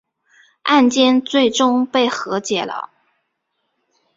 [0.63, 2.89] 案件最终被和解了。